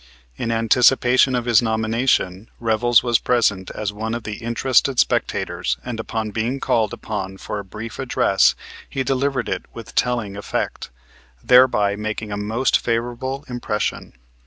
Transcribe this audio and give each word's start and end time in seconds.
In 0.35 0.51
anticipation 0.51 1.35
of 1.35 1.45
his 1.45 1.61
nomination 1.61 2.49
Revels 2.59 3.03
was 3.03 3.19
present 3.19 3.69
as 3.69 3.93
one 3.93 4.15
of 4.15 4.23
the 4.23 4.37
interested 4.37 4.97
spectators 4.97 5.77
and 5.85 5.99
upon 5.99 6.31
being 6.31 6.59
called 6.59 6.91
upon 6.91 7.37
for 7.37 7.59
a 7.59 7.63
brief 7.63 7.99
address 7.99 8.55
he 8.89 9.03
delivered 9.03 9.47
it 9.47 9.65
with 9.75 9.93
telling 9.93 10.35
effect, 10.35 10.89
thereby 11.43 11.95
making 11.95 12.31
a 12.31 12.35
most 12.35 12.79
favorable 12.79 13.45
impression. 13.47 14.13